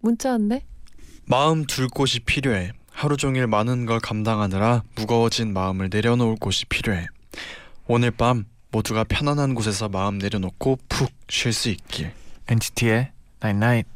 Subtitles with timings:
[0.00, 0.64] 문자 왔네.
[1.26, 2.72] 마음 둘 곳이 필요해.
[2.90, 7.06] 하루 종일 많은 걸 감당하느라 무거워진 마음을 내려놓을 곳이 필요해.
[7.86, 12.12] 오늘 밤 모두가 편안한 곳에서 마음 내려놓고 푹 쉴 수 있길.
[12.48, 13.12] NCT의
[13.42, 13.88] Night Night.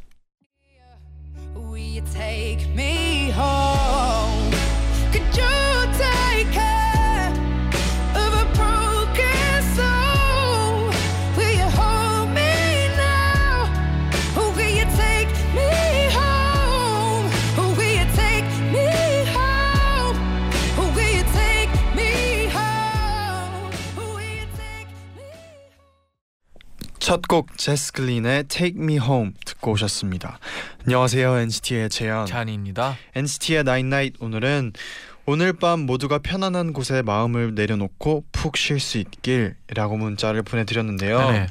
[27.13, 30.39] 첫곡 제스클린의 Take Me Home 듣고 오셨습니다.
[30.87, 32.25] 안녕하세요 NCT의 재현.
[32.25, 32.97] 잔이입니다.
[33.15, 34.73] NCT의 Night 오늘은
[35.27, 41.31] 오늘 밤 모두가 편안한 곳에 마음을 내려놓고 푹 쉴 수 있길이라고 문자를 보내드렸는데요.
[41.33, 41.47] 네.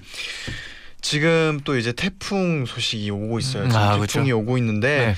[1.00, 3.66] 지금 또 이제 태풍 소식이 오고 있어요.
[3.66, 4.40] 음, 지금 아, 태풍이 그쵸.
[4.40, 5.16] 오고 있는데 네.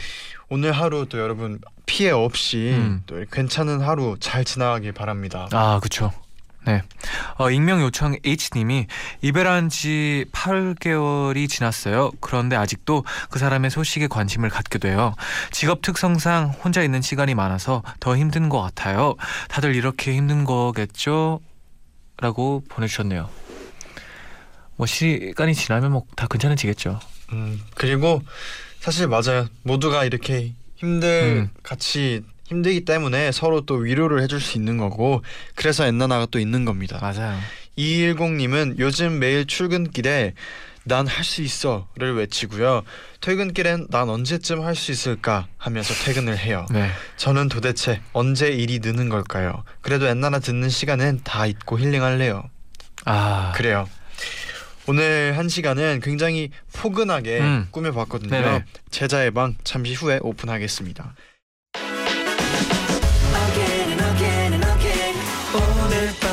[0.49, 3.03] 오늘 하루 또 여러분 피해 없이 음.
[3.05, 5.47] 또 괜찮은 하루 잘 지나가길 바랍니다.
[5.53, 6.11] 아, 그쵸.
[6.65, 6.81] 네.
[7.37, 8.87] 어, 익명 요청 H님이
[9.21, 12.11] 이별한 지 8개월이 지났어요.
[12.19, 15.15] 그런데 아직도 그 사람의 소식에 관심을 갖게 돼요.
[15.51, 19.15] 직업 특성상 혼자 있는 시간이 많아서 더 힘든 것 같아요.
[19.49, 21.39] 다들 이렇게 힘든 거겠죠?
[22.17, 23.29] 라고 보내주셨네요.
[24.75, 26.99] 뭐 시간이 지나면 뭐 다 괜찮아지겠죠.
[27.31, 28.21] 음, 그리고
[28.79, 29.47] 사실 맞아요.
[29.63, 31.49] 모두가 이렇게 힘들 음.
[31.63, 35.23] 같이 힘들기 때문에 서로 또 위로를 해줄 수 있는 거고
[35.55, 36.99] 그래서 엔나나가 또 있는 겁니다.
[37.01, 37.37] 맞아요.
[37.77, 40.33] 210님은 요즘 매일 출근길에
[40.85, 42.83] 난 할 수 있어를 외치고요.
[43.21, 46.65] 퇴근길엔 난 언제쯤 할 수 있을까 하면서 퇴근을 해요.
[46.71, 46.89] 네.
[47.15, 49.63] 저는 도대체 언제 일이 느는 걸까요?
[49.81, 52.49] 그래도 엔나나 듣는 시간은 다 잊고 힐링할래요.
[53.05, 53.53] 아.
[53.55, 53.87] 그래요.
[54.85, 57.67] 오늘 한 시간은 굉장히 포근하게 음.
[57.71, 58.29] 꾸며봤거든요.
[58.29, 58.65] 네네.
[58.91, 61.15] 제자의 방 잠시 후에 오픈하겠습니다.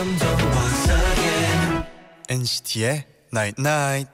[0.01, 1.85] Once again
[2.31, 4.11] NCT의 Night Night.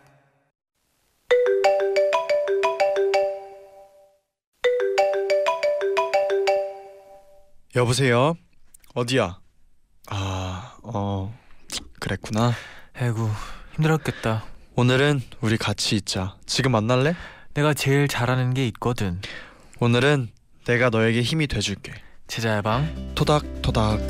[7.76, 8.34] 여보세요.
[8.94, 9.38] 어디야?
[10.08, 11.38] 아, 어,
[12.00, 12.52] 그랬구나.
[12.98, 13.30] 아이고
[13.76, 14.44] 힘들었겠다.
[14.74, 16.36] 오늘은 우리 같이 있자.
[16.46, 17.14] 지금 만날래?
[17.54, 19.20] 내가 제일 잘하는 게 있거든.
[19.78, 20.30] 오늘은
[20.64, 21.92] 내가 너에게 힘이 돼줄게.
[22.26, 23.12] 제자의 방.
[23.14, 24.00] 토닥토닥.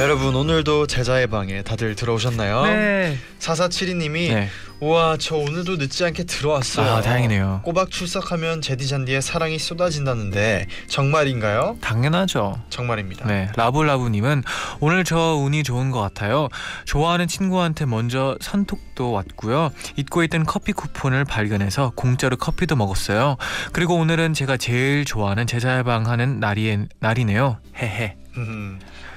[0.00, 2.62] 여러분 오늘도 제자의 방에 다들 들어오셨나요?
[2.62, 3.18] 네.
[3.38, 4.48] 4472님이 네.
[4.80, 6.90] 우와 저 오늘도 늦지 않게 들어왔어요.
[6.90, 7.60] 아 다행이네요.
[7.64, 11.76] 꼬박 출석하면 제디잔디의 사랑이 쏟아진다는데 정말인가요?
[11.82, 12.62] 당연하죠.
[12.70, 13.26] 정말입니다.
[13.26, 14.42] 네, 라블라브님은
[14.80, 16.48] 오늘 저 운이 좋은 것 같아요.
[16.86, 19.70] 좋아하는 친구한테 먼저 선톡도 왔고요.
[19.96, 23.36] 잊고 있던 커피 쿠폰을 발견해서 공짜로 커피도 먹었어요.
[23.74, 27.58] 그리고 오늘은 제가 제일 좋아하는 제자방 하는 날이 날이네요.
[27.76, 28.16] 헤헤.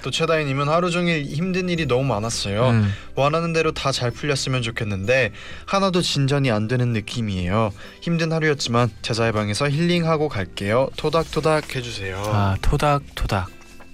[0.03, 2.69] 음, 또 최다희님은 하루 종일 힘든 일이 너무 많았어요.
[2.69, 5.31] 음, 원하는 대로 다 잘 풀렸으면 좋겠는데
[5.68, 7.72] 하나도 진전이 안 되는 느낌이에요.
[8.02, 10.90] 힘든 하루였지만 제자의 방에서 힐링하고 갈게요.
[10.97, 12.18] 토닥토닥 해주세요.
[12.25, 13.50] 아 토닥토닥.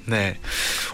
[0.05, 0.39] 네,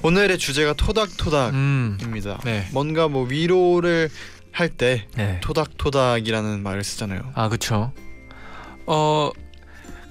[0.02, 2.32] 오늘의 주제가 토닥토닥입니다.
[2.34, 2.68] 음, 네.
[2.72, 4.10] 뭔가 뭐 위로를
[4.52, 5.40] 할때 네.
[5.42, 7.32] 토닥토닥이라는 말을 쓰잖아요.
[7.36, 7.94] 아 그쵸.
[8.88, 9.30] 어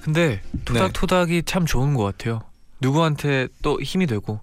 [0.03, 2.43] 근데 토닥토닥이 참 좋은 것 같아요.
[2.81, 4.41] 누구한테 또 힘이 되고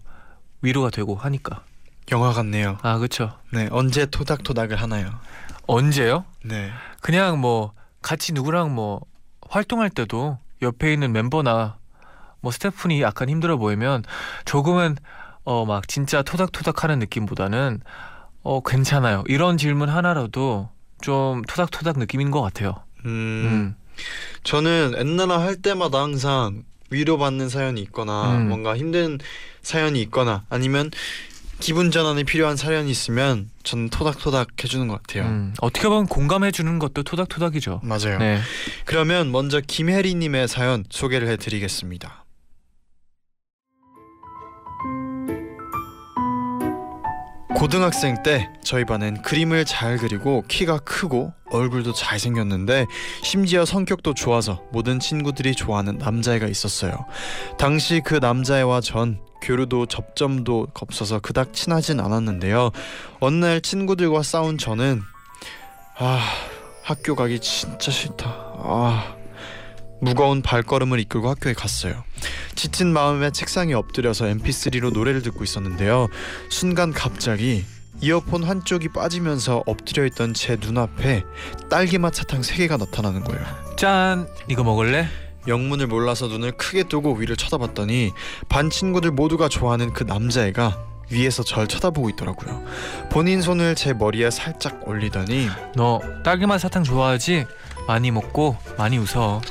[0.61, 1.63] 위로가 되고 하니까.
[2.11, 2.77] 영화 같네요.
[2.81, 3.37] 아 그쵸.
[3.51, 5.11] 네, 언제 토닥토닥을 하나요?
[5.67, 6.25] 언제요?
[6.43, 6.71] 네,
[7.01, 9.01] 그냥 뭐 같이 누구랑 뭐
[9.49, 11.77] 활동할 때도 옆에 있는 멤버나
[12.41, 14.03] 뭐 스태프분이 약간 힘들어 보이면
[14.45, 14.97] 조금은
[15.43, 17.81] 어 막 진짜 토닥토닥하는 느낌보다는
[18.43, 19.23] 어 괜찮아요.
[19.27, 20.69] 이런 질문 하나라도
[21.01, 22.75] 좀 토닥토닥 느낌인 것 같아요.
[23.05, 23.75] 음, 음,
[24.43, 28.49] 저는 엔나나 할 때마다 항상 위로받는 사연이 있거나 음.
[28.49, 29.17] 뭔가 힘든
[29.61, 30.91] 사연이 있거나 아니면
[31.59, 35.25] 기분 전환이 필요한 사연이 있으면 저는 토닥토닥 해주는 것 같아요.
[35.25, 37.81] 음, 어떻게 보면 공감해 주는 것도 토닥토닥이죠.
[37.83, 38.17] 맞아요.
[38.17, 38.39] 네.
[38.85, 42.25] 그러면 먼저 김혜리님의 사연 소개를 해드리겠습니다.
[47.55, 52.87] 고등학생 때 저희 반엔 그림을 잘 그리고 키가 크고 얼굴도 잘 생겼는데
[53.23, 57.05] 심지어 성격도 좋아서 모든 친구들이 좋아하는 남자애가 있었어요.
[57.57, 62.71] 당시 그 남자애와 전 교류도 접점도 없어서 그닥 친하진 않았는데요.
[63.19, 65.01] 어느 날 친구들과 싸운 저는
[65.97, 66.19] 아
[66.83, 68.25] 학교 가기 진짜 싫다.
[68.27, 69.15] 아
[70.01, 72.03] 무거운 발걸음을 이끌고 학교에 갔어요.
[72.55, 76.07] 지친 마음에 책상에 엎드려서 mp3로 노래를 듣고 있었는데요.
[76.49, 77.65] 순간 갑자기
[78.01, 81.23] 이어폰 한쪽이 빠지면서 엎드려 있던 제 눈앞에
[81.69, 83.45] 딸기맛 사탕 세 개가 나타나는 거예요.
[83.77, 85.07] 짠 이거 먹을래?
[85.47, 88.11] 영문을 몰라서 눈을 크게 뜨고 위를 쳐다봤더니
[88.49, 92.63] 반 친구들 모두가 좋아하는 그 남자애가 위에서 절 쳐다보고 있더라고요.
[93.11, 97.45] 본인 손을 제 머리에 살짝 올리더니 너 딸기맛 사탕 좋아하지?
[97.87, 99.41] 많이 먹고 많이 웃어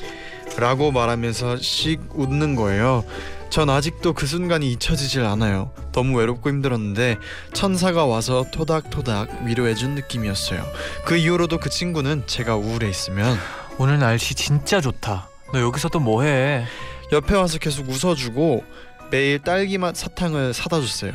[0.58, 3.05] 라고 말하면서 씩 웃는 거예요.
[3.50, 5.73] 전 아직도 그 순간이 잊혀지질 않아요.
[5.93, 7.19] 너무 외롭고 힘들었는데
[7.52, 10.64] 천사가 와서 토닥토닥 위로해준 느낌이었어요.
[11.05, 13.37] 그 이후로도 그 친구는 제가 우울해 있으면
[13.76, 16.64] 오늘 날씨 진짜 좋다 너 여기서 또 뭐해?
[17.12, 18.64] 옆에 와서 계속 웃어주고
[19.11, 21.12] 매일 딸기맛 사탕을 사다 줬어요.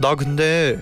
[0.00, 0.76] 나 근데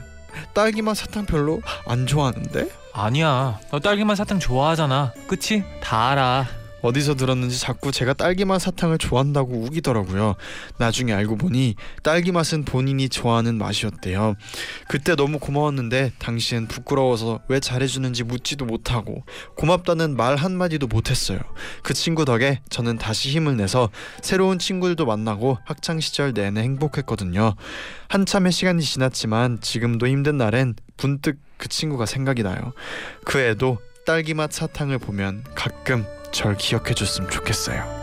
[0.54, 5.64] 딸기맛 사탕 별로 안 좋아하는데 아니야 너 딸기맛 사탕 좋아하잖아 그치?
[5.82, 6.46] 다 알아
[6.82, 10.36] 어디서 들었는지 자꾸 제가 딸기맛 사탕을 좋아한다고 우기더라고요.
[10.78, 14.34] 나중에 알고 보니 딸기 맛은 본인이 좋아하는 맛이었대요.
[14.88, 19.24] 그때 너무 고마웠는데 당시엔 부끄러워서 왜 잘해주는지 묻지도 못하고
[19.56, 21.40] 고맙다는 말 한마디도 못했어요.
[21.82, 23.90] 그 친구 덕에 저는 다시 힘을 내서
[24.22, 27.54] 새로운 친구들도 만나고 학창 시절 내내 행복했거든요.
[28.08, 32.72] 한참의 시간이 지났지만 지금도 힘든 날엔 문득 그 친구가 생각이 나요.
[33.24, 38.00] 그 애도 딸기맛 사탕을 보면 가끔 절 기억해 줬으면 좋겠어요.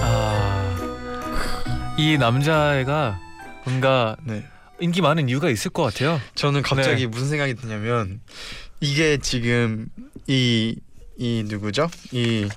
[0.00, 3.20] 아 이 남자애가
[3.64, 4.44] 뭔가 네.
[4.80, 7.06] 인기 많은 이유가 있을 것 같아요 저는 갑자기 네.
[7.06, 8.20] 무슨 생각이 드냐면
[8.80, 9.86] 이게 지금
[10.26, 10.76] 이
[11.16, 11.88] 이 누구죠?
[12.10, 12.48] 이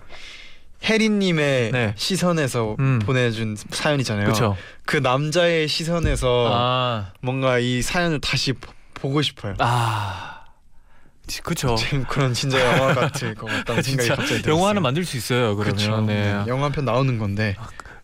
[0.83, 1.93] 혜리님의 네.
[1.95, 2.97] 시선에서 음.
[3.05, 4.25] 보내준 사연이잖아요.
[4.25, 4.57] 그쵸?
[4.83, 9.53] 그 남자의 시선에서 아, 뭔가 이 사연을 다시 보- 보고 싶어요.
[9.59, 10.36] 아,
[11.27, 11.75] 지- 그쵸.
[11.75, 14.55] 지금 그런 진짜 영화 같을 것 같다는 생각이 진짜 갑자기 들었어요.
[14.59, 15.55] 영화 하나 만들 수 있어요.
[15.55, 16.01] 그러면 그쵸.
[16.01, 16.33] 네.
[16.33, 16.43] 네.
[16.47, 17.55] 영화 한 편 나오는 건데.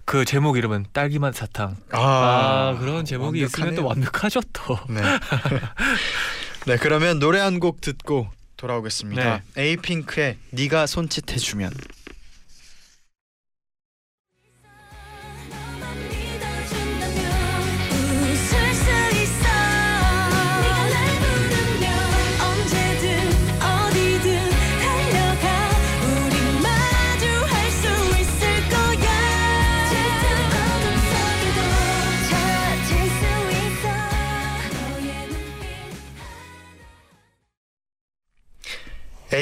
[0.06, 1.78] 그 제목 이름은 딸기맛 사탕.
[1.92, 3.88] 아, 아, 그런 제목이 있으면 또 완벽하네요.
[3.88, 4.78] 완벽하죠 또.
[4.90, 5.02] 네.
[6.68, 8.28] 네, 그러면 노래 한 곡 듣고
[8.58, 9.42] 돌아오겠습니다.
[9.56, 9.62] 네.
[9.62, 11.72] 에이핑크의 네가 손짓해 주면.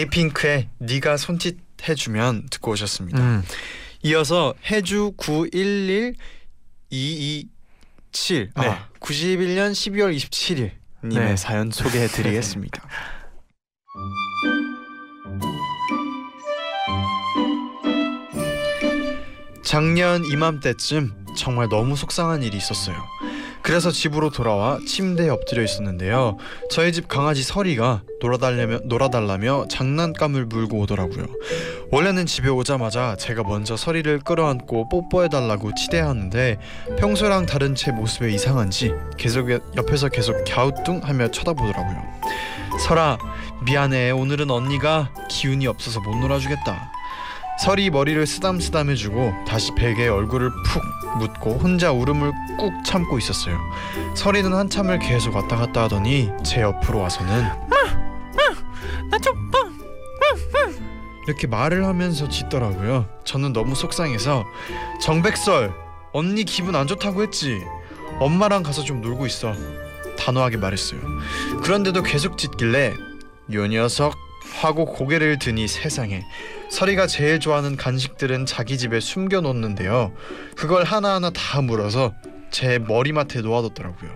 [0.02, 3.20] 에이핑크의 네가 손짓해 주면 듣고 오셨습니다.
[3.20, 3.44] 음.
[4.04, 6.16] 이어서 해주 911
[6.90, 8.68] 227 네.
[8.68, 10.72] 아, 91년 12월 27일
[11.04, 11.36] 님의 네.
[11.38, 12.82] 사연 소개해 드리겠습니다.
[19.64, 22.98] 작년 이맘때쯤 정말 너무 속상한 일이 있었어요.
[23.64, 26.38] 그래서 집으로 돌아와 침대에 엎드려 있었는데요.
[26.70, 31.26] 저희 집 강아지 서리가 놀아달라며, 놀아달라며 장난감을 물고 오더라고요.
[31.92, 36.58] 원래는 집에 오자마자 제가 먼저 서리를 끌어안고 뽀뽀해달라고 치대하는데
[37.00, 42.04] 평소랑 다른 제 모습에 이상한지 계속 옆에서 계속 갸우뚱하며 쳐다보더라고요.
[42.80, 43.18] 설아
[43.66, 46.92] 미안해 오늘은 언니가 기운이 없어서 못 놀아주겠다.
[47.64, 53.60] 설이 머리를 쓰담쓰담 해주고 다시 베개에 얼굴을 푹 묻고 혼자 울음을 꾹 참고 있었어요.
[54.16, 57.46] 설이는 한참을 계속 왔다 갔다 하더니 제 옆으로 와서는
[59.10, 59.72] 나좀 빵.
[61.28, 63.08] 이렇게 말을 하면서 짖더라고요.
[63.26, 64.44] 저는 너무 속상해서
[65.02, 65.74] 정백설
[66.14, 67.62] 언니 기분 안 좋다고 했지.
[68.20, 69.54] 엄마랑 가서 좀 놀고 있어.
[70.18, 71.00] 단호하게 말했어요.
[71.64, 72.94] 그런데도 계속 짖길래
[73.54, 74.16] 요 녀석
[74.62, 76.26] 하고 고개를 드니 세상에
[76.72, 80.14] 설이가 제일 좋아하는 간식들은 자기 집에 숨겨 놓는데요.
[80.56, 82.14] 그걸 하나하나 다 물어서
[82.50, 84.10] 제 머리맡에 놓아뒀더라고요.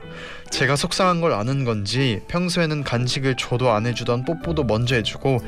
[0.51, 5.39] 제가 속상한 걸 아는 건지 평소에는 간식을 줘도 안 해주던 뽀뽀도 먼저 해주고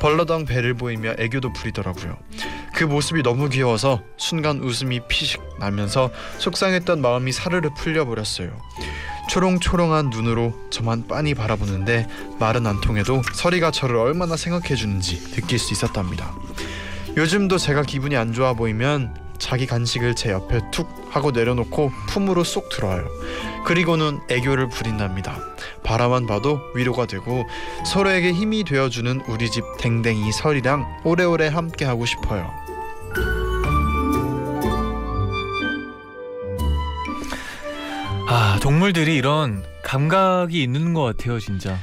[0.00, 2.18] 벌러덩 배를 보이며 애교도 부리더라고요.
[2.74, 8.50] 그 모습이 너무 귀여워서 순간 웃음이 피식 나면서 속상했던 마음이 사르르 풀려버렸어요.
[9.28, 12.06] 초롱초롱한 눈으로 저만 빤히 바라보는데
[12.38, 16.34] 말은 안 통해도 서리가 저를 얼마나 생각해 주는지 느낄 수 있었답니다.
[17.16, 22.68] 요즘도 제가 기분이 안 좋아 보이면 자기 간식을 제 옆에 툭 하고 내려놓고 품으로 쏙
[22.68, 23.08] 들어와요.
[23.64, 25.38] 그리고는 애교를 부린답니다.
[25.82, 27.44] 바라만 봐도 위로가 되고
[27.86, 32.50] 서로에게 힘이 되어주는 우리 집 댕댕이 설이랑 오래오래 함께 하고 싶어요.
[38.28, 41.78] 아 동물들이 이런 감각이 있는 것 같아요 진짜.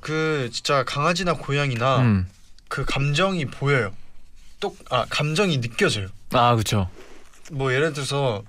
[0.00, 2.28] 그 진짜 강아지나 고양이나 음.
[2.68, 3.92] 그 감정이 보여요.
[4.62, 6.06] 똑아 감정이 느껴져요.
[6.32, 6.88] 아 그렇죠.
[7.50, 8.44] 뭐 예를 들어서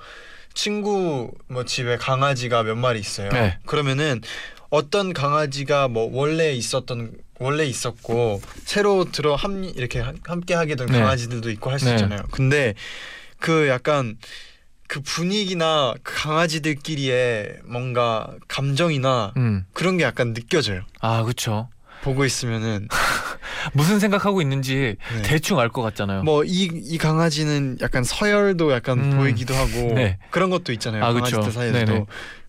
[0.53, 3.29] 친구 뭐 집에 강아지가 몇 마리 있어요.
[3.29, 3.57] 네.
[3.65, 4.21] 그러면은
[4.69, 10.87] 어떤 강아지가 뭐 원래 있었던 원래 있었고 새로 들어 함 이렇게 하- 함께 하게 된
[10.87, 10.99] 네.
[10.99, 11.95] 강아지들도 있고 할수 네.
[11.95, 12.21] 있잖아요.
[12.31, 12.75] 근데
[13.39, 14.17] 그 약간
[14.87, 19.65] 그 분위기나 그 강아지들끼리의 뭔가 감정이나 음.
[19.73, 20.83] 그런 게 약간 느껴져요.
[21.01, 21.69] 아 그렇죠.
[22.03, 22.87] 보고 있으면은
[23.73, 25.21] 무슨 생각하고 있는지 네.
[25.23, 26.23] 대충 알 것 같잖아요.
[26.23, 29.17] 뭐 이 이 강아지는 약간 서열도 약간 음.
[29.17, 30.17] 보이기도 하고 네.
[30.29, 31.03] 그런 것도 있잖아요.
[31.03, 31.51] 아, 강아지들.
[31.51, 32.05] 사이에서도 네네.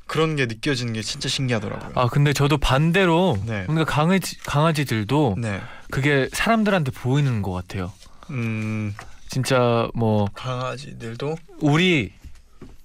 [0.07, 1.93] 그런 게 느껴지는 게 진짜 신기하더라고요.
[1.95, 3.63] 아 근데 저도 반대로 네.
[3.67, 5.61] 뭔가 강아지 강아지들도 네.
[5.91, 7.93] 그게 사람들한테 보이는 것 같아요.
[8.31, 8.95] 음
[9.29, 12.13] 진짜 뭐 강아지들도 우리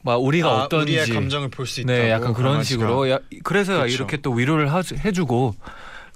[0.02, 1.98] 막 우리가 아, 어떤지 우리의 감정을 볼 수 있다고.
[1.98, 2.64] 네 약간 그런 강아지가.
[2.86, 3.94] 식으로 야, 그래서 그쵸.
[3.94, 5.56] 이렇게 또 위로를 하, 해주고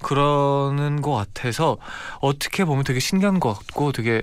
[0.04, 1.78] 그러는 것 같아서
[2.20, 4.22] 어떻게 보면 되게 신기한 것 같고 되게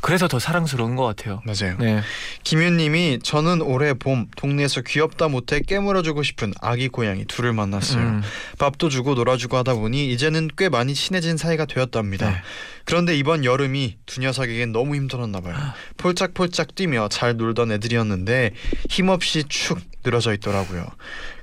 [0.00, 1.42] 그래서 더 사랑스러운 것 같아요.
[1.44, 1.76] 맞아요.
[1.78, 2.00] 네.
[2.44, 8.02] 김윤님이 저는 올해 봄 동네에서 귀엽다 못해 깨물어주고 싶은 아기 고양이 둘을 만났어요.
[8.02, 8.22] 음,
[8.58, 12.30] 밥도 주고 놀아주고 하다 보니 이제는 꽤 많이 친해진 사이가 되었답니다.
[12.30, 12.36] 네.
[12.84, 15.56] 그런데 이번 여름이 두 녀석에겐 너무 힘들었나 봐요.
[15.96, 18.52] 폴짝폴짝 뛰며 잘 놀던 애들이었는데
[18.88, 20.86] 힘없이 축 늘어져 있더라고요.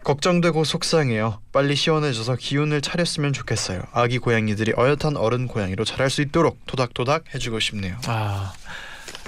[0.05, 1.41] 걱정되고 속상해요.
[1.51, 3.81] 빨리 시원해져서 기운을 차렸으면 좋겠어요.
[3.91, 7.97] 아기 고양이들이 어엿한 어른 고양이로 자랄 수 있도록 토닥토닥 해주고 싶네요.
[8.05, 8.53] 아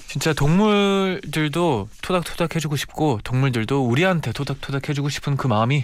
[0.08, 5.84] 진짜 동물들도 토닥토닥 해주고 싶고 동물들도 우리한테 토닥토닥 해주고 싶은 그 마음이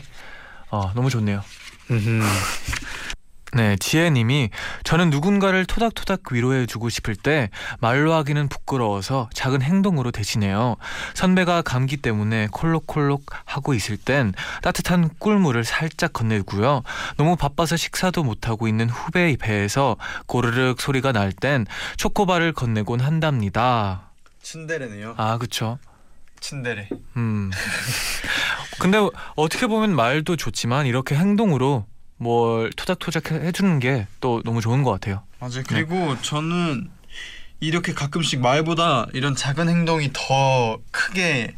[0.70, 1.44] 어, 너무 좋네요.
[3.56, 4.50] 네, 지혜님이
[4.84, 10.76] 저는 누군가를 토닥토닥 위로해주고 싶을 때 말로 하기는 부끄러워서 작은 행동으로 대신해요.
[11.14, 14.34] 선배가 감기 때문에 콜록콜록 하고 있을 땐
[14.64, 16.82] 따뜻한 꿀물을 살짝 건네고요.
[17.18, 21.66] 너무 바빠서 식사도 못하고 있는 후배의 배에서 고르륵 소리가 날 땐
[21.98, 24.12] 초코바를 건네곤 한답니다.
[24.44, 25.16] 츤데레네요.
[25.18, 25.78] 아, 그쵸.
[26.40, 26.90] 츤데레.
[27.18, 27.50] 음.
[28.80, 29.00] 근데
[29.36, 31.86] 어떻게 보면 말도 좋지만 이렇게 행동으로
[32.24, 35.24] 뭘 토닥토닥 해- 해주는 게 또 너무 좋은 것 같아요.
[35.40, 35.64] 맞아요.
[35.68, 36.90] 그리고 저는
[37.60, 41.56] 이렇게 가끔씩 말보다 이런 작은 행동이 더 크게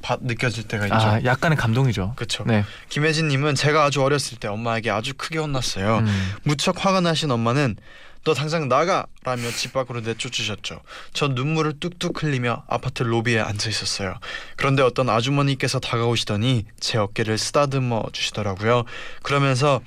[0.00, 0.94] 바, 느껴질 때가 있죠.
[0.96, 2.12] 아, 약간의 감동이죠.
[2.16, 2.44] 그렇죠.
[2.46, 2.64] 네.
[2.88, 5.98] 김혜진님은 제가 아주 어렸을 때 엄마에게 아주 크게 혼났어요.
[5.98, 6.32] 음.
[6.44, 7.76] 무척 화가 나신 엄마는
[8.24, 10.80] 너 당장 나가 라며 집 밖으로 내쫓으셨죠.
[11.12, 14.14] 전 눈물을 뚝뚝 흘리며 아파트 로비에 앉아 있었어요.
[14.56, 18.84] 그런데 어떤 아주머니께서 다가오시더니 제 어깨를 쓰다듬어 주시더라고요.
[19.22, 19.80] 그러면서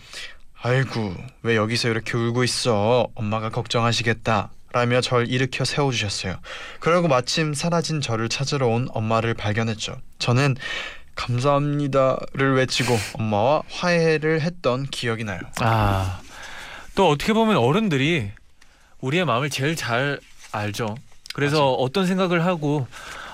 [0.62, 3.08] 아이고 왜 여기서 이렇게 울고 있어?
[3.16, 4.50] 엄마가 걱정하시겠다.
[4.74, 6.38] 라며 절 일으켜 세워주셨어요.
[6.82, 9.96] 그러고 마침 사라진 저를 찾으러 온 엄마를 발견했죠.
[10.20, 10.58] 저는
[11.16, 15.40] 감사합니다를 외치고 엄마와 화해를 했던 기억이 나요.
[15.62, 16.20] 아,
[16.96, 18.32] 또 어떻게 보면 어른들이
[19.02, 20.20] 우리의 마음을 제일 잘
[20.52, 20.96] 알죠.
[21.34, 22.88] 그래서 어떤 생각을 하고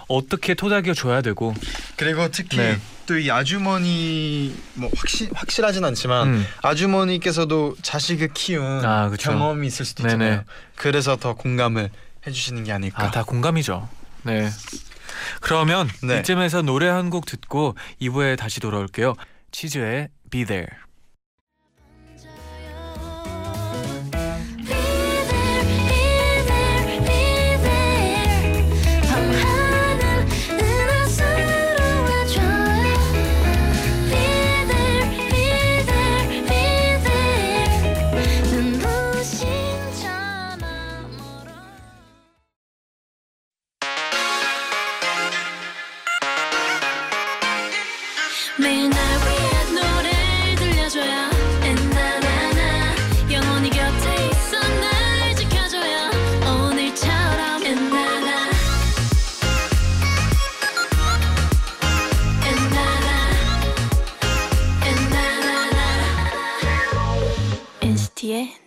[0.08, 1.54] 어떻게 토닥여 줘야 되고.
[1.96, 2.80] 그리고 특히 네.
[3.06, 6.46] 또이 아주머니 뭐 확실 확실하진 않지만 음.
[6.64, 9.32] 아주머니께서도 자식을 키운 아, 그쵸.
[9.32, 10.14] 경험이 있을 수도 네네.
[10.26, 10.44] 있잖아요.
[10.76, 11.90] 그래서 더 공감을
[12.26, 13.04] 해주시는 게 아닐까.
[13.04, 13.88] 아, 다 공감이죠.
[14.24, 14.50] 네.
[15.42, 16.20] 그러면 네.
[16.20, 19.16] 이쯤에서 노래 한 곡 듣고 2부에 다시 돌아올게요.
[19.52, 20.68] 치즈의 Be There.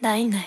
[0.04, 0.44] night night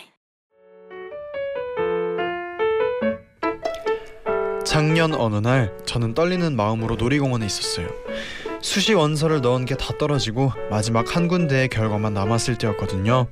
[4.63, 7.87] 작년 어느 날 저는 떨리는 마음으로 놀이공원에 있었어요.
[8.61, 13.29] 수시 원서를 넣은 게 다 떨어지고 마지막 한 군데의 결과만 남았을 때였거든요.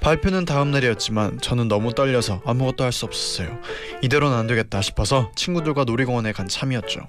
[0.00, 3.60] 발표는 다음 날이었지만 저는 너무 떨려서 아무것도 할 수 없었어요.
[4.02, 7.02] 이대로는 안 되겠다 싶어서 친구들과 놀이공원에 간 참이었죠.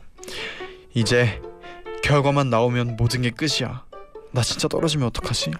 [0.94, 1.42] 이제
[2.04, 3.84] 결과만 나오면 모든 게 끝이야.
[4.32, 5.54] 나 진짜 떨어지면 어떡하지?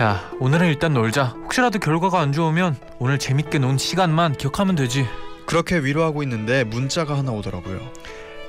[0.00, 5.06] 야 오늘은 일단 놀자 혹시라도 결과가 안 좋으면 오늘 재밌게 논 시간만 기억하면 되지
[5.46, 7.78] 그렇게 위로하고 있는데 문자가 하나 오더라고요.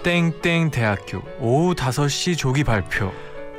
[0.03, 3.11] 땡땡 대학교 오후 5시 조기 발표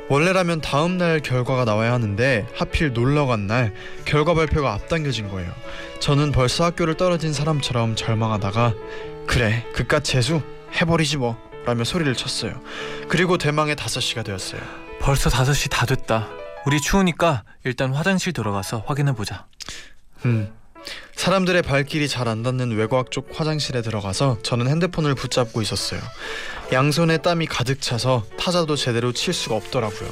[0.09, 3.73] 원래라면 다음 날 결과가 나와야 하는데 하필 놀러 간 날
[4.05, 5.51] 결과 발표가 앞당겨진 거예요.
[5.99, 8.73] 저는 벌써 학교를 떨어진 사람처럼 절망하다가
[9.27, 10.41] 그래 그깟 재수
[10.79, 12.59] 해버리지 뭐 라며 소리를 쳤어요.
[13.07, 14.61] 그리고 대망의 5시가 되었어요.
[14.99, 16.27] 벌써 5시 다 됐다
[16.65, 19.45] 우리 추우니까 일단 화장실 들어가서 확인해 보자
[20.25, 20.51] 음.
[21.15, 25.99] 사람들의 발길이 잘 안 닿는 외곽 쪽 화장실에 들어가서 저는 핸드폰을 붙잡고 있었어요.
[26.71, 30.09] 양손에 땀이 가득 차서 타자도 제대로 칠 수가 없더라고요.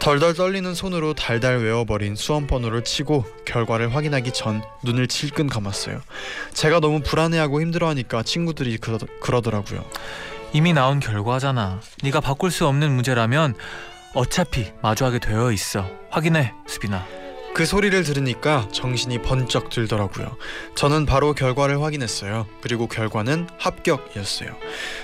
[0.00, 6.00] 덜덜 떨리는 손으로 달달 외워버린 수험 번호를 치고 결과를 확인하기 전 눈을 질끈 감았어요.
[6.52, 9.84] 제가 너무 불안해하고 힘들어하니까 친구들이 그러, 그러더라고요.
[10.52, 13.54] 이미 나온 결과잖아 네가 바꿀 수 없는 문제라면
[14.14, 17.04] 어차피 마주하게 되어 있어 확인해 수빈아
[17.54, 20.36] 그 소리를 들으니까 정신이 번쩍 들더라고요.
[20.76, 22.46] 저는 바로 결과를 확인했어요.
[22.60, 24.50] 그리고 결과는 합격이었어요.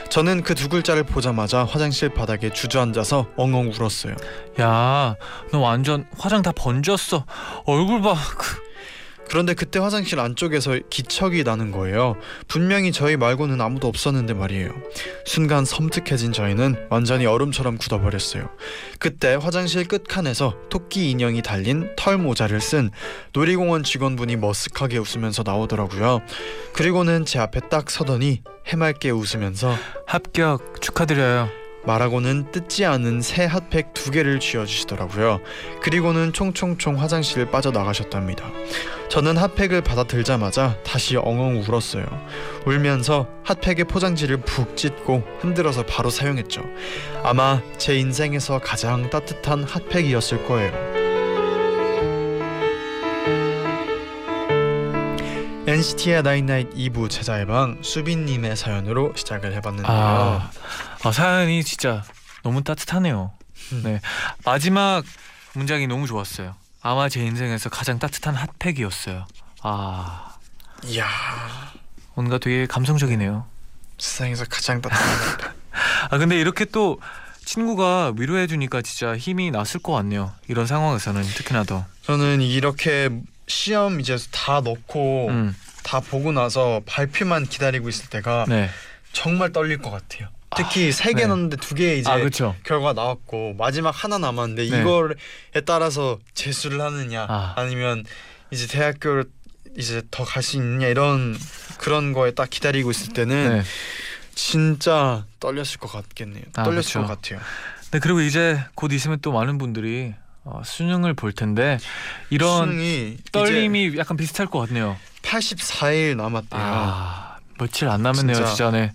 [0.08, 4.14] 저는 그 두 글자를 보자마자 화장실 바닥에 주저앉아서 엉엉 울었어요.
[4.60, 5.16] 야
[5.50, 7.24] 너 완전 화장 다 번졌어
[7.64, 8.14] 얼굴 봐
[9.24, 12.16] 그, 그런데 그때 화장실 안쪽에서 기척이 나는 거예요.
[12.48, 14.70] 분명히 저희 말고는 아무도 없었는데 말이에요.
[15.24, 18.48] 순간 섬뜩해진 저희는 완전히 얼음처럼 굳어버렸어요.
[18.98, 22.90] 그때 화장실 끝칸에서 토끼 인형이 달린 털 모자를 쓴
[23.32, 26.20] 놀이공원 직원분이 머쓱하게 웃으면서 나오더라고요.
[26.72, 29.74] 그리고는 제 앞에 딱 서더니 해맑게 웃으면서
[30.06, 35.40] 합격 축하드려요 말하고는 뜯지 않은 새 핫팩 두 개를 쥐어주시더라고요.
[35.82, 38.50] 그리고는 총총총 화장실을 빠져나가셨답니다.
[39.08, 42.04] 저는 핫팩을 받아 들자마자 다시 엉엉 울었어요.
[42.66, 46.62] 울면서 핫팩의 포장지를 푹 찢고 흔들어서 바로 사용했죠.
[47.22, 50.93] 아마 제 인생에서 가장 따뜻한 핫팩이었을 거예요.
[55.66, 59.96] NCT의 나인나잇 2부 제자의 방 수빈님의 사연으로 시작을 해봤는데요.
[59.96, 60.50] 아,
[61.02, 62.04] 아 사연이 진짜
[62.42, 63.32] 너무 따뜻하네요.
[63.72, 63.80] 음.
[63.82, 64.00] 네
[64.44, 65.04] 마지막
[65.54, 66.54] 문장이 너무 좋았어요.
[66.82, 69.26] 아마 제 인생에서 가장 따뜻한 핫팩이었어요.
[69.62, 70.36] 아
[70.84, 71.08] 이야
[72.14, 73.46] 뭔가 되게 감성적이네요.
[73.96, 75.54] 세상에서 가장 따뜻한
[76.10, 77.00] 아 근데 이렇게 또
[77.46, 80.32] 친구가 위로해 주니까 진짜 힘이 났을 것 같네요.
[80.46, 81.86] 이런 상황에서는 특히나 더.
[82.02, 83.08] 저는 이렇게
[83.46, 88.68] 시험 이제 다 넣고 음, 다 보고 나서 발표만 기다리고 있을 때가 네.
[89.12, 90.28] 정말 떨릴 것 같아요.
[90.56, 91.26] 특히 세개 네.
[91.26, 92.16] 넣었는데 두 개 이제 아.
[92.64, 94.80] 결과 나왔고 마지막 하나 남았는데 네.
[94.80, 97.54] 이거에 따라서 재수를 하느냐 아.
[97.56, 97.64] 아.
[97.64, 98.04] 니면
[98.52, 99.24] 이제 대학교를
[99.76, 101.36] 이제 더 갈 수 있느냐 이런
[101.78, 103.62] 그런 거에 딱 기다리고 있을 때는 네.
[104.34, 106.44] 진짜 떨렸을 것 같겠네요.
[106.54, 107.00] 아, 떨렸을 그쵸.
[107.02, 107.40] 것 같아요.
[107.90, 111.78] 네 그리고 이제 곧 있으면 또 많은 분들이 어, 수능을 볼 텐데
[112.30, 112.78] 이런
[113.32, 114.96] 떨림이 약간 비슷할 것 같네요.
[115.22, 116.60] 84일 남았대요.
[116.62, 118.48] 아 며칠 안 남았네요, 진짜.
[118.50, 118.70] 진짜.
[118.70, 118.92] 네.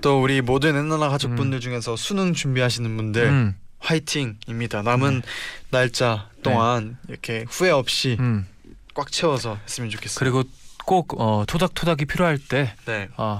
[0.00, 4.82] 또 우리 모든 엔나나 가족분들 중에서 수능 준비하시는 분들 음, 화이팅입니다.
[4.82, 5.22] 남은
[5.70, 8.46] 날짜 동안 이렇게 후회 없이 음.
[8.94, 10.18] 꽉 채워서 했으면 좋겠어요.
[10.18, 10.44] 그리고
[10.84, 13.38] 꼭 어, 토닥토닥이 필요할 때 네 어,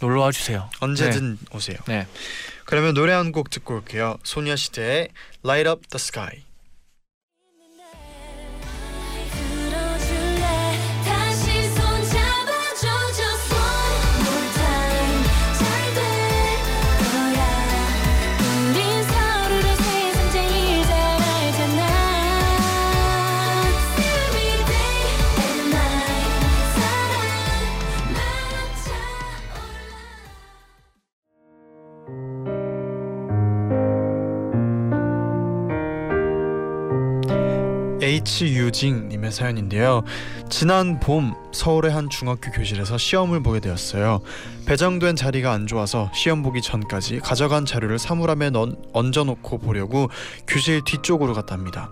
[0.00, 0.68] 놀러 와 주세요.
[0.80, 1.76] 언제든 오세요.
[1.86, 2.06] 네.
[2.64, 4.18] 그러면 노래 한 곡 듣고 올게요.
[4.22, 5.08] 소녀시대의
[5.44, 6.42] Light Up the Sky.
[38.84, 40.02] H 유징님의 사연인데요.
[40.50, 44.20] 지난 봄 서울의 한 중학교 교실에서 시험을 보게 되었어요.
[44.66, 50.10] 배정된 자리가 안 좋아서 시험 보기 전까지 가져간 자료를 사물함에 넣, 얹어놓고 보려고
[50.46, 51.90] 교실 뒤쪽으로 갔답니다.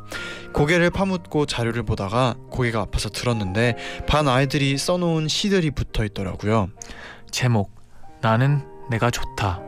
[0.53, 3.77] 고개를 파묻고 자료를 보다가 고개가 아파서 들었는데
[4.07, 6.69] 반 아이들이 써놓은 시들이 붙어 있더라고요.
[7.31, 7.75] 제목
[8.21, 9.61] 나는 내가 좋다.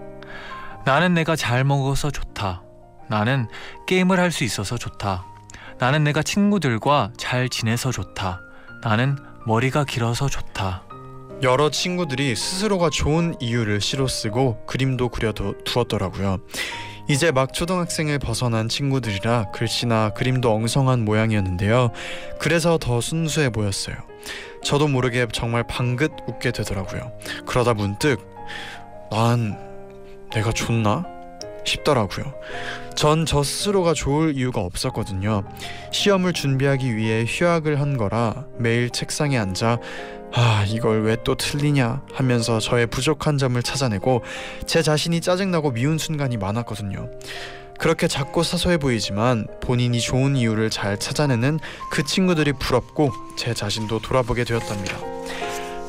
[0.85, 2.63] 나는 내가 잘 먹어서 좋다.
[3.09, 3.49] 나는
[3.87, 5.34] 게임을 할 수 있어서 좋다.
[5.79, 8.41] 나는 내가 친구들과 잘 지내서 좋다.
[8.83, 10.85] 나는 머리가 길어서 좋다.
[11.43, 16.39] 여러 친구들이 스스로가 좋은 이유를 시로 쓰고 그림도 그려 두- 두었더라고요.
[17.09, 21.91] 이제 막 초등학생을 벗어난 친구들이라 글씨나 그림도 엉성한 모양이었는데요.
[22.41, 23.97] 그래서 더 순수해 보였어요.
[24.63, 27.13] 저도 모르게 정말 방긋 웃게 되더라고요.
[27.45, 28.27] 그러다 문득
[29.11, 29.59] 난
[30.33, 31.05] 내가 좋나
[31.65, 32.35] 싶더라고요.
[32.95, 35.43] 전 저 스스로가 좋을 이유가 없었거든요.
[35.93, 39.79] 시험을 준비하기 위해 휴학을 한 거라 매일 책상에 앉아
[40.33, 44.23] 아 이걸 왜 또 틀리냐 하면서 저의 부족한 점을 찾아내고
[44.67, 47.09] 제 자신이 짜증나고 미운 순간이 많았거든요.
[47.79, 51.59] 그렇게 작고 사소해 보이지만 본인이 좋은 이유를 잘 찾아내는
[51.91, 54.97] 그 친구들이 부럽고 제 자신도 돌아보게 되었답니다.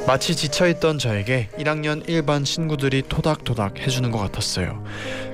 [0.08, 4.84] 마치 지쳐있던 저에게 1학년 일반 친구들이 토닥토닥 해주는 것 같았어요.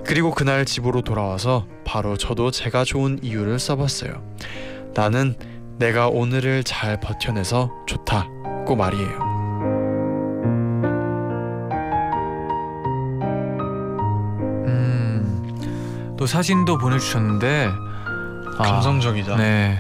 [0.05, 4.23] 그리고 그날 집으로 돌아와서 바로 저도 제가 좋은 이유를 써봤어요.
[4.93, 5.35] 나는
[5.77, 9.31] 내가 오늘을 잘 버텨내서 좋다고 말이에요.
[14.67, 17.69] 음, 또 사진도 보내주셨는데
[18.57, 19.35] 아, 감성적이다.
[19.35, 19.79] 네,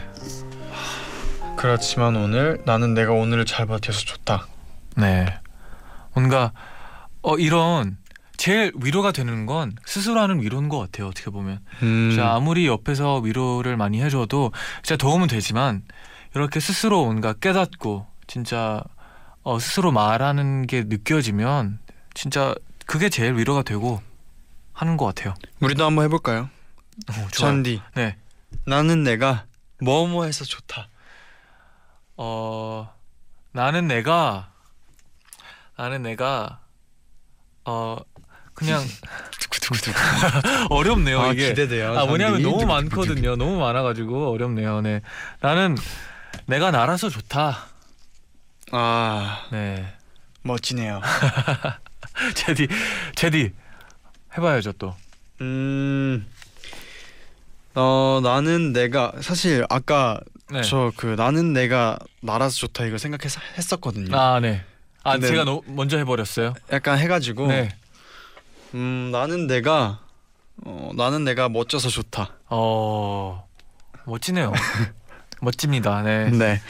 [1.57, 4.47] 그렇지만 오늘 나는 내가 오늘을 잘 버텨서 좋다.
[4.97, 5.25] 네.
[6.13, 6.51] 뭔가
[7.21, 7.97] 어 이런
[8.37, 11.07] 제일 위로가 되는 건 스스로 하는 위로인 것 같아요.
[11.07, 11.59] 어떻게 보면.
[11.83, 14.51] 음, 진짜 아무리 옆에서 위로를 많이 해줘도
[14.81, 15.83] 진짜 도움은 되지만
[16.33, 18.83] 이렇게 스스로 뭔가 깨닫고 진짜
[19.43, 21.79] 어, 스스로 말하는 게 느껴지면
[22.13, 24.01] 진짜 그게 제일 위로가 되고
[24.73, 25.33] 하는 것 같아요.
[25.59, 26.49] 우리도 한번 해볼까요?
[27.09, 27.27] 어.
[27.31, 27.81] 잔디.
[27.95, 28.17] 네.
[28.65, 29.45] 나는 내가
[29.81, 30.87] 뭐뭐해서 좋다.
[32.17, 32.93] 어
[33.51, 34.50] 나는 내가
[35.81, 36.59] 나는 내가
[37.65, 37.97] 어
[38.53, 38.83] 그냥
[40.69, 41.49] 어렵네요 아 이게.
[41.49, 41.97] 기대돼요.
[41.97, 42.43] 아 뭐냐면.
[42.43, 43.35] 너무 많거든요.
[43.35, 44.81] 너무 많아가지고 어렵네요.
[44.81, 45.01] 네.
[45.39, 45.75] 나는
[46.45, 47.65] 내가 날아서 좋다.
[48.71, 49.91] 아 네.
[50.43, 51.01] 멋지네요.
[52.35, 52.67] 제디
[53.15, 53.51] 제디
[54.37, 54.95] 해봐야죠 또.
[55.41, 56.27] 음.
[57.73, 60.19] 어 나는 내가 사실 아까
[60.51, 60.61] 네.
[60.61, 64.15] 저그 나는 내가 날아서 좋다 이걸 생각해서 했었거든요.
[64.15, 64.63] 아 네.
[65.03, 66.53] 아 제가 너, 먼저 해버렸어요.
[66.71, 67.69] 약간 해가지고 네.
[68.73, 69.99] 음 나는 내가
[70.63, 72.35] 어 나는 내가 멋져서 좋다.
[72.49, 73.47] 어
[74.05, 74.53] 멋지네요.
[75.41, 76.01] 멋집니다.
[76.03, 76.29] 네.
[76.29, 76.61] 네.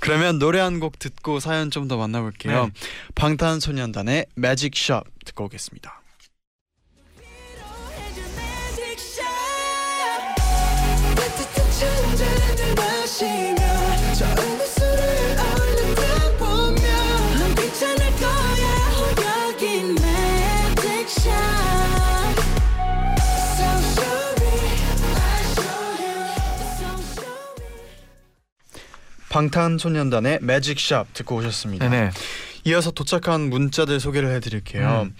[0.00, 2.66] 그러면 노래 한 곡 듣고 사연 좀 더 만나볼게요.
[2.66, 2.70] 네.
[3.14, 6.02] 방탄소년단의 매직 숍 듣고 오겠습니다.
[29.32, 31.88] 방탄소년단의 매직 숍 듣고 오셨습니다.
[31.88, 32.10] 네네.
[32.64, 35.06] 이어서 도착한 문자들 소개를 해드릴게요.
[35.06, 35.16] 음.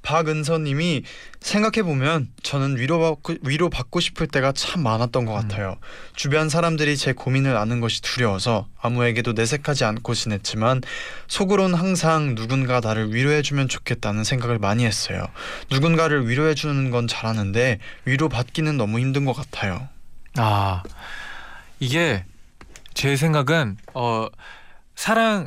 [0.00, 1.04] 박은서님이
[1.40, 5.26] 생각해 보면 저는 위로받고 위로 받고 싶을 때가 참 많았던 음.
[5.26, 5.76] 것 같아요.
[6.16, 10.80] 주변 사람들이 제 고민을 아는 것이 두려워서 아무에게도 내색하지 않고 지냈지만
[11.28, 15.26] 속으론 항상 누군가 나를 위로해주면 좋겠다는 생각을 많이 했어요.
[15.70, 19.88] 누군가를 위로해주는 건 잘하는데 위로 받기는 너무 힘든 것 같아요.
[20.36, 20.82] 아
[21.78, 22.24] 이게
[22.94, 24.26] 제 생각은 어
[24.94, 25.46] 사랑에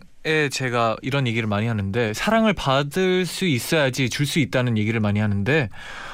[0.51, 5.69] 제가 이런 얘기를 많이 하는데 사랑을 받을 수 있어야지 줄 수 있다는 얘기를 많이 하는데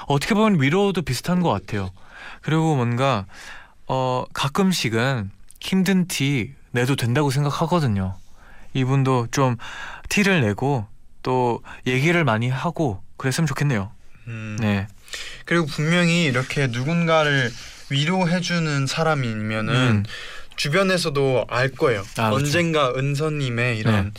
[0.08, 1.92] 어떻게 보면 위로도 비슷한 것 같아요.
[2.42, 3.26] 그리고 뭔가
[3.88, 8.16] 어 가끔씩은 힘든 티 내도 된다고 생각하거든요.
[8.74, 9.58] 이분도 좀
[10.10, 10.86] 티를 내고
[11.24, 13.92] 또 얘기를 많이 하고 그랬으면 좋겠네요.
[14.28, 14.88] 음, 네.
[15.46, 17.52] 그리고 분명히 이렇게 누군가를
[17.90, 20.04] 위로해주는 사람이면은 음.
[20.56, 22.02] 주변에서도 알 거예요.
[22.18, 22.36] 아, 그쵸.
[22.36, 24.14] 언젠가 은서님의 이런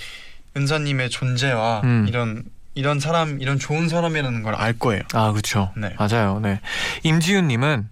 [0.56, 2.06] 은서님의 존재와 음.
[2.08, 5.02] 이런 이런 사람 이런 좋은 사람이라는 걸 알 거예요.
[5.12, 5.72] 아, 그렇죠.
[5.76, 5.94] 네.
[5.98, 6.40] 맞아요.
[6.40, 6.60] 네.
[7.02, 7.88] 임지윤 님은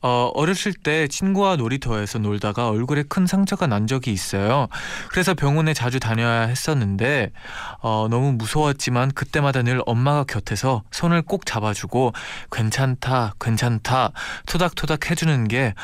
[0.00, 4.68] 어, 어렸을 때 친구와 놀이터에서 놀다가 얼굴에 큰 상처가 난 적이 있어요.
[5.10, 7.32] 그래서 병원에 자주 다녀야 했었는데
[7.80, 12.12] 어, 너무 무서웠지만 그때마다 늘 엄마가 곁에서 손을 꼭 잡아주고
[12.52, 14.12] 괜찮다, 괜찮다
[14.46, 15.74] 토닥토닥 해주는 게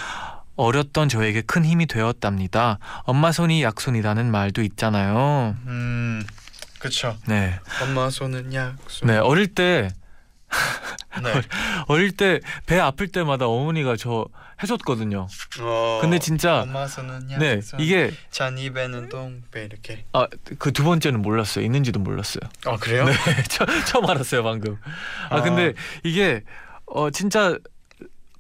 [0.56, 2.78] 어렸던 저에게 큰 힘이 되었답니다.
[3.04, 5.56] 엄마 손이 약손이라는 말도 있잖아요.
[5.66, 6.24] 음,
[6.78, 7.16] 그렇죠.
[7.26, 9.08] 네, 엄마 손은 약손.
[9.08, 9.88] 네 어릴 때
[11.22, 11.32] 네.
[11.88, 14.26] 어릴 때 배 아플 때마다 어머니가 저
[14.62, 15.26] 해줬거든요.
[15.60, 17.38] 어, 근데 진짜 엄마 손은 약손.
[17.38, 20.04] 네 이게 잔 입에는 똥배 이렇게.
[20.12, 20.26] 아
[20.58, 21.64] 그 두 번째는 몰랐어요.
[21.64, 22.42] 있는지도 몰랐어요.
[22.66, 23.04] 아 그래요?
[23.06, 23.12] 네,
[23.50, 24.76] 처, 처음 알았어요 방금.
[25.30, 25.42] 아 아.
[25.42, 25.72] 근데
[26.04, 26.42] 이게
[26.86, 27.58] 어 진짜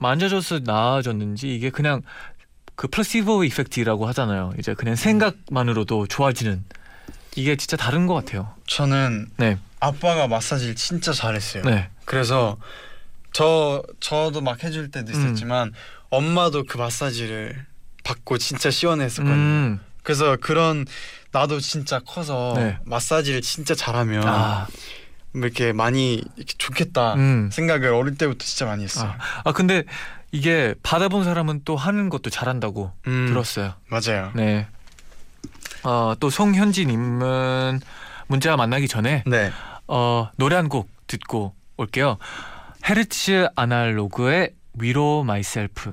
[0.04, 2.02] 만져줘서 나아졌는지 이게 그냥
[2.74, 4.52] 그 플라시보 이펙트라고 하잖아요.
[4.58, 6.62] 이제 그냥 생각만으로도 좋아지는
[7.36, 8.52] 이게 진짜 다른 것 같아요.
[8.66, 11.62] 저는 네, 아빠가 마사지를 진짜 잘했어요.
[11.64, 12.58] 네, 그래서
[13.32, 15.18] 저 저도 막 해줄 때도 음.
[15.18, 15.72] 있었지만
[16.10, 17.64] 엄마도 그 마사지를
[18.04, 19.34] 받고 진짜 시원했었거든요.
[19.34, 20.84] 음, 그래서 그런
[21.32, 22.78] 나도 진짜 커서 네.
[22.84, 24.68] 마사지를 진짜 잘하면 아,
[25.34, 27.50] 이렇게 많이 이렇게 좋겠다 음.
[27.52, 29.12] 생각을 어릴 때부터 진짜 많이 했어요.
[29.44, 29.84] 아 근데
[30.32, 33.74] 이게 받아본 사람은 또 하는 것도 잘한다고 음, 들었어요.
[33.88, 34.30] 맞아요.
[34.34, 34.66] 네.
[35.82, 37.80] 어, 또 송현지님은
[38.26, 39.52] 문자 만나기 전에 네.
[39.86, 42.16] 어, 노래 한 곡 듣고 올게요.
[42.88, 45.92] 헤르츠 아날로그의 위로 myself.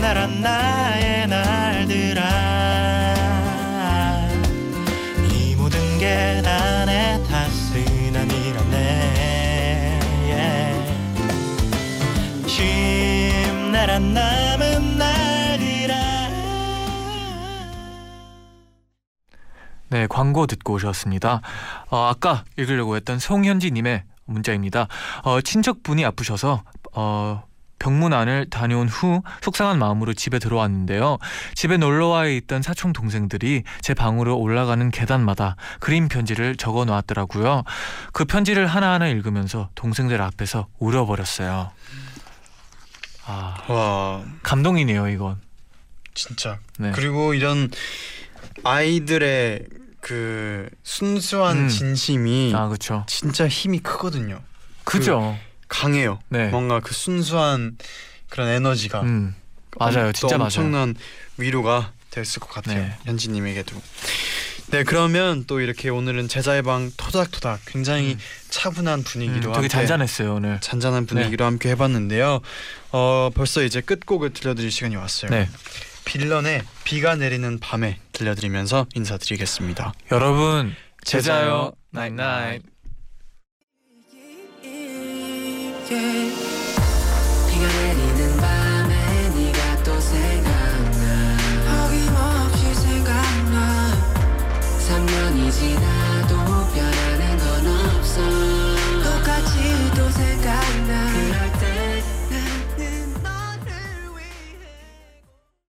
[0.40, 0.81] 날
[13.92, 15.94] 힘내란 남은 날들아
[19.90, 21.42] 네, 광고 듣고 오셨습니다.
[21.90, 24.88] 어, 아까 읽으려고 했던 송현지님의 문자입니다.
[25.24, 26.62] 어, 친척분이 아프셔서
[26.94, 27.42] 어,
[27.78, 31.18] 병문안을 다녀온 후 속상한 마음으로 집에 들어왔는데요.
[31.54, 37.64] 집에 놀러와 있던 사촌 동생들이 제 방으로 올라가는 계단마다 그림 편지를 적어 놓았더라고요.
[38.12, 41.72] 그 편지를 하나하나 읽으면서 동생들 앞에서 울어버렸어요.
[43.24, 45.40] 아, 와 감동이네요, 이건.
[46.14, 46.58] 진짜.
[46.78, 46.92] 네.
[46.94, 47.70] 그리고 이런
[48.64, 49.66] 아이들의
[50.00, 51.68] 그 순수한 음.
[51.68, 53.04] 진심이 아, 그렇죠.
[53.06, 54.40] 진짜 힘이 크거든요.
[54.84, 55.38] 그죠.
[55.68, 56.18] 강해요.
[56.28, 56.48] 네.
[56.48, 57.78] 뭔가 그 순수한
[58.28, 59.34] 그런 에너지가 음.
[59.78, 60.06] 맞아요.
[60.08, 60.44] 엄- 진짜 또 맞아요.
[60.44, 60.94] 엄청난
[61.38, 62.78] 위로가 됐을 것 같아요.
[62.82, 62.98] 네.
[63.04, 63.80] 현지님에게도.
[64.72, 68.18] 네 그러면 또 이렇게 오늘은 제자의 방 토닥토닥 굉장히 음.
[68.48, 70.60] 차분한 음, 분위기로 되게 함께 잔잔했어요, 오늘.
[70.62, 72.40] 잔잔한 분위기로 함께 해봤는데요.
[72.92, 75.30] 어 벌써 이제 끝곡을 들려드릴 시간이 왔어요.
[75.30, 75.46] 네.
[76.06, 79.92] 빌런의 비가 내리는 밤에 들려드리면서 인사드리겠습니다.
[80.10, 82.62] 여러분 제자요, 제자요 나잇나잇
[85.92, 86.41] yeah.